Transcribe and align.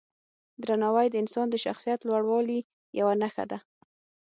درناوی 0.65 1.07
د 1.09 1.15
انسان 1.23 1.47
د 1.49 1.55
شخصیت 1.65 1.99
لوړوالي 2.03 2.59
یوه 2.99 3.13
نښه 3.21 3.45
ده. 3.51 3.59